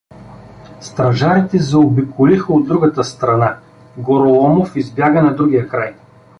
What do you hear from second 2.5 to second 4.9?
от другата страна— Гороломов